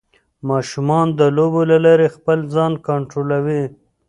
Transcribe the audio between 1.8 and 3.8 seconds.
لارې خپل ځان کنټرولوي.